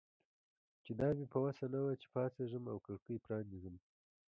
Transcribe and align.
چې 0.83 0.91
دا 0.99 1.09
مې 1.17 1.25
په 1.33 1.37
وسه 1.43 1.65
نه 1.73 1.79
وه 1.83 1.93
چې 2.01 2.07
پاڅېږم 2.13 2.63
او 2.71 2.77
کړکۍ 2.85 3.17
پرانیزم. 3.25 3.75